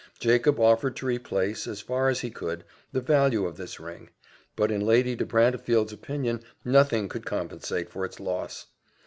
[0.19, 4.09] Jacob offered to replace, as far as he could, the value of this ring;
[4.55, 8.65] but in Lady de Brantefield's opinion nothing could compensate for its loss.